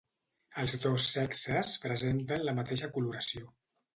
Els 0.61 0.71
dos 0.85 1.03
sexes 1.17 1.75
presenten 1.85 2.47
la 2.47 2.57
mateixa 2.61 2.89
coloració. 2.97 3.47